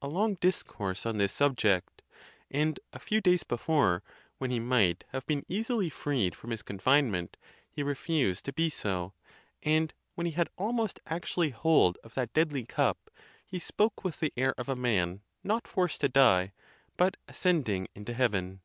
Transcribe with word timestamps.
a 0.00 0.08
long 0.08 0.36
discourse 0.36 1.04
on 1.04 1.18
this 1.18 1.34
subject; 1.34 2.00
and 2.50 2.80
a 2.94 2.98
few 2.98 3.20
days 3.20 3.42
before, 3.42 4.02
when 4.38 4.50
he 4.50 4.58
might 4.58 5.04
have 5.10 5.26
been 5.26 5.44
easily 5.48 5.90
freed 5.90 6.34
from 6.34 6.48
his 6.50 6.62
con 6.62 6.78
finement, 6.78 7.34
he 7.70 7.82
refused 7.82 8.46
to 8.46 8.54
be 8.54 8.70
so; 8.70 9.12
and 9.62 9.92
when 10.14 10.24
he 10.24 10.32
had 10.32 10.48
almost 10.56 10.98
actually 11.04 11.50
hold 11.50 11.98
of 12.02 12.14
that 12.14 12.32
deadly 12.32 12.64
cup, 12.64 13.10
he 13.46 13.58
spoke 13.58 14.02
with 14.02 14.18
the 14.18 14.32
air 14.34 14.54
of 14.56 14.66
a 14.66 14.74
man 14.74 15.20
not 15.44 15.68
forced 15.68 16.00
to 16.00 16.08
die, 16.08 16.54
but 16.96 17.18
ascending 17.28 17.86
into 17.94 18.14
heaven. 18.14 18.62